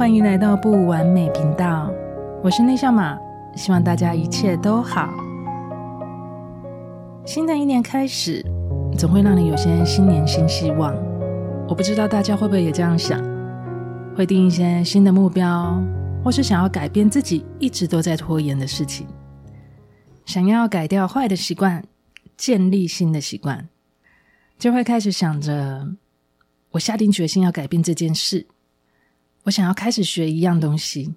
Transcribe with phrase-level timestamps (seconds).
[0.00, 1.92] 欢迎来到不完美频道，
[2.42, 3.18] 我是内向马，
[3.54, 5.12] 希望大家一切都好。
[7.26, 8.42] 新的一年开始，
[8.96, 10.96] 总会让你有些新年新希望。
[11.68, 13.22] 我不知道大家会不会也这样想，
[14.16, 15.78] 会定一些新的目标，
[16.24, 19.06] 或是想要改变自己一直都在拖延的事情，
[20.24, 21.84] 想要改掉坏的习惯，
[22.38, 23.68] 建立新的习惯，
[24.58, 25.90] 就会开始想着，
[26.70, 28.46] 我下定决心要改变这件事。
[29.44, 31.14] 我想要开始学一样东西，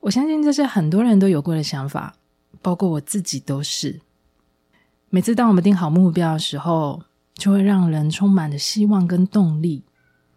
[0.00, 2.16] 我相信这是很多人都有过的想法，
[2.60, 4.00] 包括我自己都是。
[5.08, 7.02] 每次当我们定好目标的时候，
[7.34, 9.84] 就会让人充满了希望跟动力，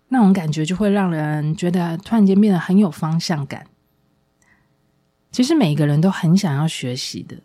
[0.09, 3.67] 那种感觉就会让人觉得突然间变得很有方向感。
[5.31, 7.37] 其实每一个人都很想要学习的，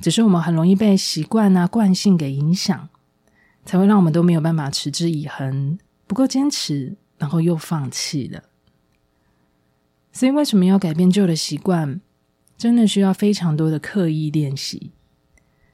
[0.00, 2.88] 只是我们很容易被习惯啊、惯性给影响，
[3.64, 5.78] 才会让我们都没有办法持之以恒，
[6.08, 6.96] 不够坚持。
[7.18, 8.44] 然后又放弃了，
[10.12, 12.00] 所以为什么要改变旧的习惯？
[12.58, 14.92] 真的需要非常多的刻意练习，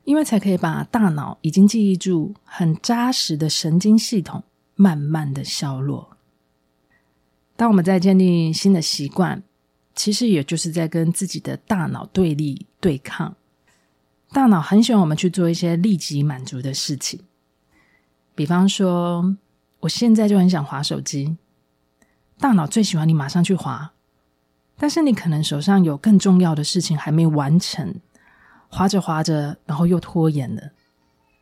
[0.05, 6.17] 因为才可以把大脑已经记忆住很扎实的神经系统慢慢的消弱。
[7.57, 9.43] 当我们在建立新的习惯，
[9.95, 13.37] 其实也就是在跟自己的大脑对立对抗。
[14.31, 17.21] 大脑很喜欢我们去做一些立即满足的事情，
[18.35, 19.37] 比方说。
[19.83, 21.37] 我现在就很想滑手机，
[22.39, 23.93] 大脑最喜欢你马上去滑，
[24.77, 27.95] 但是你可能手上有更重要的事情还没完成，
[28.69, 30.71] 滑着滑着，然后又拖延了，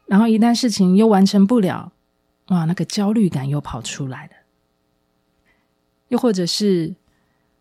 [0.06, 1.92] 然后一旦事情又完成不了，
[2.48, 4.32] 哇，那个焦虑感又跑出来了。
[6.08, 6.96] 又或者是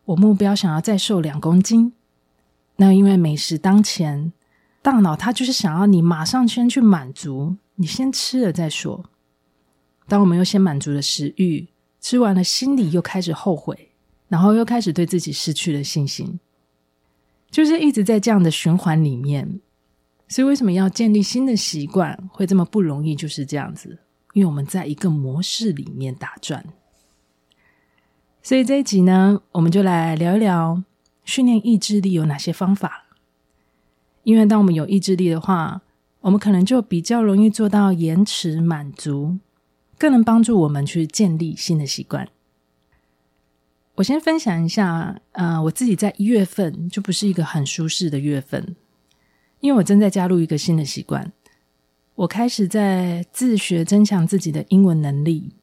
[0.06, 1.94] 我目标想要再瘦两公斤，
[2.78, 4.32] 那因为美食当前，
[4.82, 9.06] 大脑它就是想要你马上先去满足，你先吃了再说。
[10.10, 11.68] 当我们又先满足了食欲，
[12.02, 13.92] 吃完了，心里又开始后悔，
[14.28, 16.40] 然后又开始对自己失去了信心，
[17.52, 19.62] 就是一直在这样的循环里面。
[20.28, 23.16] 所以，为什么要建立新的习惯会这么不容易？
[23.16, 24.00] 就是这样子，
[24.34, 26.66] 因为我们在一个模式里面打转。
[28.42, 30.84] 所以这一集呢，我们就来聊一聊
[31.26, 33.06] 训练意志力有哪些方法。
[34.24, 35.82] 因为当我们有意志力的话，
[36.22, 39.40] 我们可能就比较容易做到延迟满足。
[40.00, 42.28] 更能帮助我们去建立新的习惯。
[43.96, 48.78] 我先分享一下，呃，我自己在一月份就不是一个很舒适的月份，
[49.60, 51.34] 因为我正在加入一个新的习惯，
[52.16, 55.54] 我开始在自学增强自己的英文能力。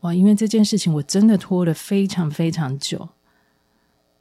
[0.00, 3.10] 哇，因为这件事情我真的拖了非常非常久，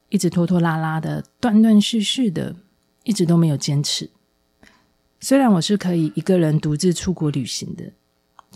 [0.09, 2.53] 一直拖拖拉拉的，断断续续的，
[3.05, 4.09] 一直都没有坚持。
[5.21, 7.93] 虽然我是可以一个人独自出国旅行的。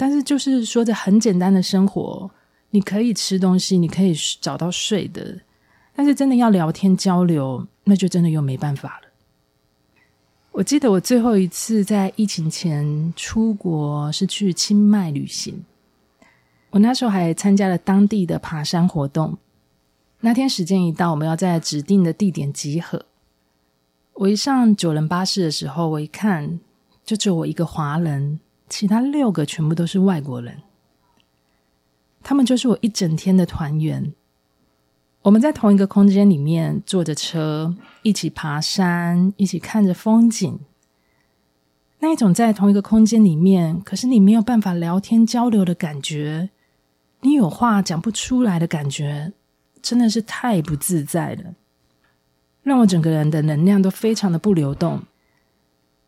[0.02, 2.28] 但是，就是说着很简单的生活，
[2.72, 5.40] 你可以吃东西，你可以找到睡的。
[5.96, 9.08] 但是，真的要聊天交流，那就真的又没办法了。
[10.54, 15.64] 我记得我最后一次在疫情前出国是去清迈旅行，
[16.72, 19.38] 我那时候还参加了当地的爬山活动。
[20.22, 23.06] 那天时间一到，我们要在指定的地点集合。
[24.14, 26.60] 我一上九人巴士的时候，我一看，
[27.06, 28.40] 就只有我一个华人。
[28.72, 30.62] 其他六个全部都是外国人，
[32.24, 34.14] 他们就是我一整天的团员。
[35.24, 40.58] 我们在同一个空间里面坐着车，一起爬山，一起看着风景。
[42.00, 46.50] 那一种在同一个空间里面，可是你没有办法聊天交流的感觉，
[47.20, 49.34] 你有话讲不出来的感觉，
[49.82, 51.56] 真的是太不自在了，
[52.64, 55.04] 让我整个人的能量都非常的不流动。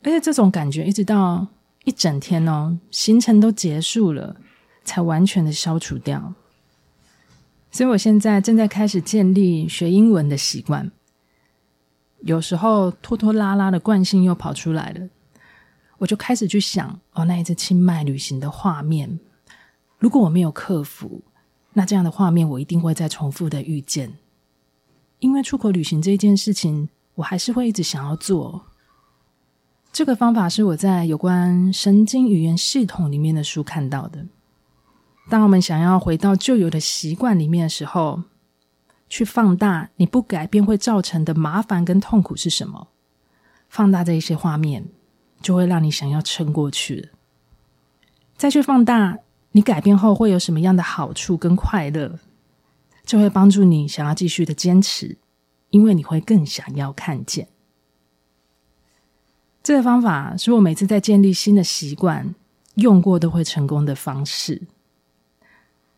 [0.04, 1.48] 而且这种感觉一直到。
[1.84, 4.38] 一整天哦，行程都结束了，
[4.84, 6.34] 才完全的消除掉。
[7.72, 10.92] 所以我现在正在开始建立学英文的习惯。
[12.22, 15.10] 有时候拖拖拉拉的惯性又跑出来了，
[15.98, 19.20] 我就开始去想哦，那一次清迈旅行的画面，
[19.98, 21.22] 如果我没有克服，
[21.74, 24.14] 那这样的画面我一定会再重复的遇见。
[25.20, 28.68] 因为出国旅行这件事情，我还是会一直想要做。
[29.94, 34.26] 这个方法是我在有关神经语言系统里面的书看到的。
[35.30, 38.24] 当我们想要回到旧有的习惯里面的时候，
[39.08, 42.88] 去放大你不改变会造成的麻烦跟痛苦是什么？
[43.70, 44.88] 放大这一些画面，
[45.44, 47.10] 就会让你想要撑过去了。
[48.36, 49.20] 再去放大
[49.52, 52.18] 你改变后会有什么样的好处跟快乐，
[53.06, 55.20] 就会帮助你想要继续的坚持，
[55.70, 57.48] 因为你会更想要看见。
[59.64, 62.36] 这个方法是我每次在建立新的习惯
[62.76, 64.62] 用过都会成功的方式。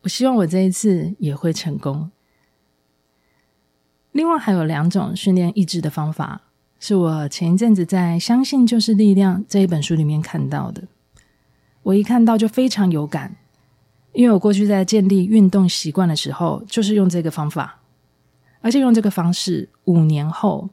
[0.01, 2.11] 我希望我这一次也会成功。
[4.11, 6.43] 另外还有两种训练意志的方法，
[6.79, 10.83] 是我前一阵子在《相信就是力量》这一本书里面看到的。
[11.81, 13.35] 我一看到就非常有感，
[14.13, 17.81] 因为我过去在建立运动习惯的时候，就是用这个方法，
[18.61, 20.69] 而且用这个方式五年后，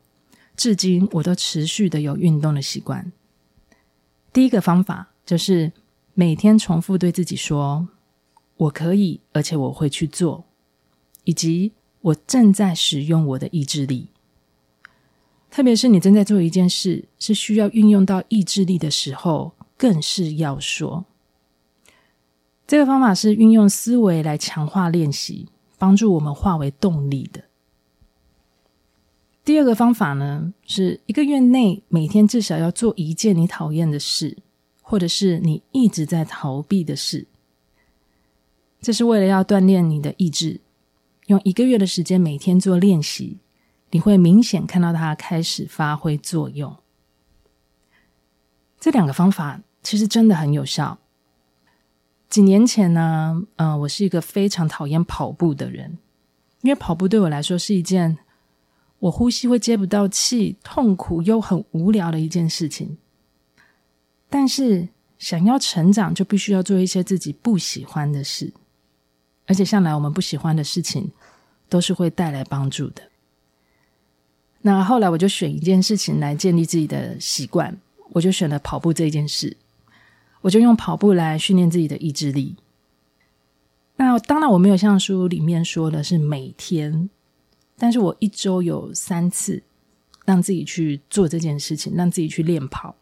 [0.57, 3.11] 至今我都持续的有运动的习惯。
[4.33, 5.73] 第一个方法就是
[6.15, 7.89] 每天重复对自己说
[8.57, 10.45] ：“我可以，而且我会去做。”
[11.25, 14.09] 以及我正在使用我的意志力。
[15.51, 21.05] 特别是你正在做一件事，是需要运用到意志力的时候，更是要说。
[22.67, 27.45] 这个方法是运用思维来强化练习，帮助我们化为动力的。
[29.45, 34.39] 第二个方法呢，是一个月内每天至少要做一件你讨厌的事，
[34.81, 37.27] 或者是你一直在逃避的事。
[38.81, 40.61] 这是为了要锻炼你的意志，
[41.27, 43.39] 用一个月的时间每天做练习，
[43.91, 46.77] 你会明显看到它开始发挥作用。
[48.79, 50.99] 这两个方法其实真的很有效。
[52.29, 55.99] 几年前呢，嗯、呃，我是一个非常讨厌跑步的人，
[56.61, 58.19] 因为跑步对我来说是一件。
[59.03, 62.97] 我呼吸会接不到气，痛苦又很无聊的一件事情。
[64.31, 64.89] 但是
[65.19, 68.53] 想要成长，就必须要做一些自己不喜欢的事，
[69.47, 71.11] 而且向来我们不喜欢的事情
[71.69, 73.03] 都是会带来帮助的。
[74.61, 77.77] 那后来我就选一件事情来建立自己的习惯，
[78.11, 79.57] 我就选了跑步这件事，
[80.43, 82.55] 我就用跑步来训练自己的意志力。
[83.97, 87.11] 那当然我没有像书里面说的是每天。
[87.79, 89.63] 但是我一周有三次
[90.25, 92.95] 让自己去做这件事情，让自己去练跑，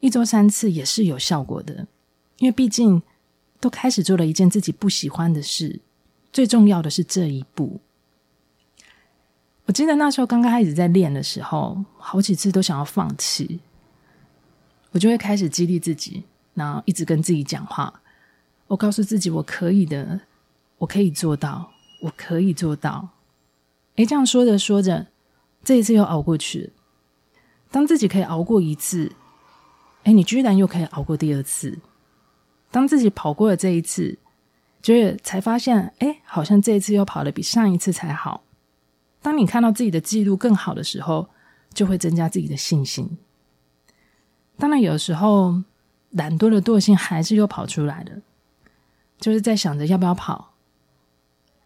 [0.00, 1.86] 一周三次也是有效果的。
[2.38, 3.02] 因为毕竟
[3.60, 5.80] 都开始做了一件自己不喜欢的事，
[6.32, 7.80] 最重要的是这一步。
[9.66, 13.60] 我记得那时候刚刚开始在练的时候，好几次都想要放弃，
[14.90, 16.24] 我就会开始激励自己，
[16.54, 18.02] 然后一直跟自己讲话。
[18.66, 20.20] 我告诉自己我可以的，
[20.78, 21.70] 我可以做到，
[22.02, 23.08] 我可以做到。
[23.96, 25.08] 诶，这样说着说着，
[25.62, 26.70] 这一次又熬过去了。
[27.70, 29.12] 当自己可以熬过一次，
[30.04, 31.78] 诶，你居然又可以熬过第二次。
[32.70, 34.18] 当自己跑过了这一次，
[34.80, 38.42] 就是才发现，诶，好像这一次又跑得比上一次才好。
[39.20, 41.28] 当你看到自己的记录更好的时候，
[41.74, 43.18] 就会增加自己的信心。
[44.56, 45.62] 当然，有时候
[46.10, 48.22] 懒惰的惰性还是又跑出来了，
[49.18, 50.49] 就是在想着要不要跑。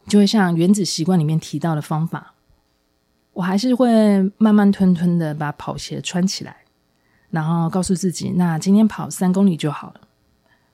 [0.07, 2.35] 就会像《原子习惯》里面提到的方法，
[3.33, 3.89] 我还是会
[4.39, 6.57] 慢慢吞吞的把跑鞋穿起来，
[7.31, 10.03] 然后告诉自己，那今天跑三公里就好了。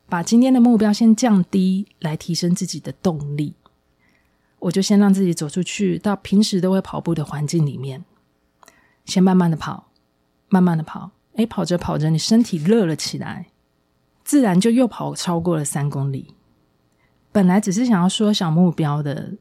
[0.08, 3.54] 把今天的目标先降低，来提升自己的动力。
[4.58, 8.04] 我就先让自己走出去，到平时都会跑步的环境里面，
[9.04, 9.88] 先慢慢的跑，
[10.48, 11.12] 慢慢的跑。
[11.36, 13.46] 诶，跑着跑着，你身体热了起来，
[14.24, 16.34] 自然就又跑超过了三公里。
[17.32, 19.36] 本来只是想要缩小目标的，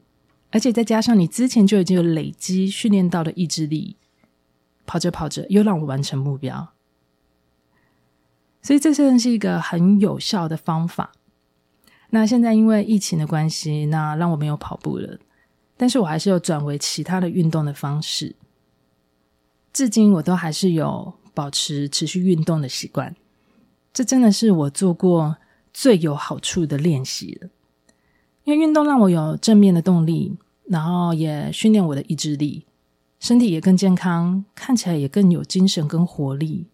[0.51, 3.97] 而且再加上你之前就已经有累积训练到的意志力，
[4.85, 6.73] 跑着跑着又让我完成目标，
[8.61, 11.13] 所以这真的是一个很有效的方法。
[12.11, 15.19] 那现在因为疫情的关系，那让我没有跑步了，
[15.77, 18.35] 但是我还是有转为其他的运动的方式。
[19.71, 23.15] 至今我都还是有保持持续运动的习惯，
[23.93, 25.37] 这真的是我做过
[25.71, 27.49] 最有好处的练习了。
[28.49, 32.65] 因为运动让我有正面的动力，然后也训练我的意志力，
[33.19, 36.65] 身体也更健康，看起来也更有精神跟活力，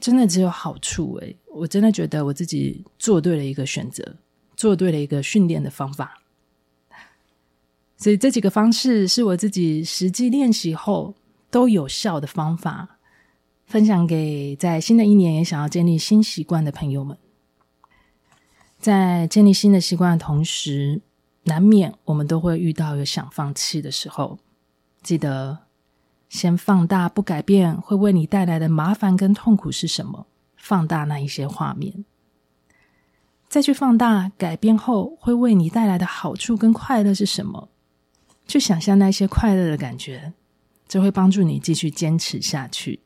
[0.00, 4.16] 真的只有好处诶，我真的觉得我自己做对了一个选择，
[4.56, 6.22] 做对了一个训练的方法。
[7.98, 11.14] 所以这几个方式是我自己实际练习后
[11.50, 12.96] 都有效的方法，
[13.66, 17.18] 分享给在新的一年也想要建立新习惯的朋友们。
[18.78, 21.00] 在建立新的习惯的同时，
[21.44, 24.38] 难免我们都会遇到有想放弃的时候。
[25.02, 25.58] 记得
[26.28, 32.04] 先放大不改变会为你带来的麻烦跟痛苦是什么，放大那一些画面，
[33.48, 37.68] 再去放大改变后会为你带来的好处跟快乐是什么，
[38.46, 40.32] 去想象那些快乐的感觉，
[40.86, 43.00] 这会帮助你继续坚持下去。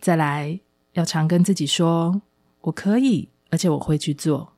[0.00, 0.58] 再来，
[0.94, 2.22] 要常跟自己说
[2.62, 4.54] ：“我可以。”而且我会去做，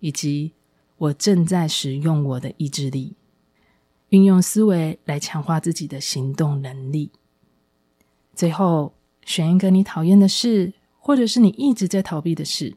[0.00, 0.52] 以及
[0.96, 3.14] 我正在使用我的意志力，
[4.08, 7.10] 运用思维来强化自己的行动能力。
[8.34, 8.94] 最后，
[9.24, 12.76] 选一个你讨厌的事，或者是你一直在逃避的事，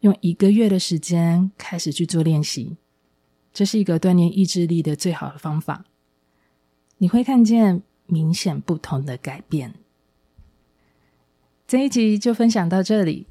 [0.00, 2.76] 用一个月的时间开始去做练习，
[3.52, 5.86] 这是一个锻炼意志力的最好的方法。
[6.98, 9.74] 你会看见明显不同的改变。
[11.66, 13.26] 这一集就分享到这里。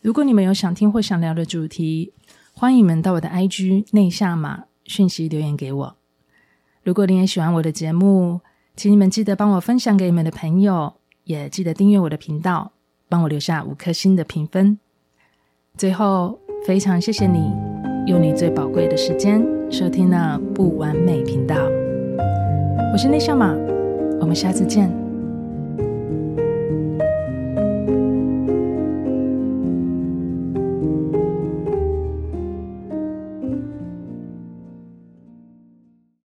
[0.00, 2.14] 如果你们有想听或想聊的主题，
[2.54, 5.96] 欢迎你们到我的 IG 内夏玛讯息留言给我。
[6.82, 8.40] 如果你也喜欢我的节目，
[8.74, 12.72] 请你们记得帮我分享给你们的朋友，也记得订阅我的频道，
[13.10, 14.78] 帮我留下五颗星的评分。
[15.76, 17.52] 最后，非常谢谢你
[18.06, 21.56] 用你最宝贵的时间收听了不完美频道。
[22.90, 23.54] 我是内向马，
[24.18, 25.09] 我们下次见。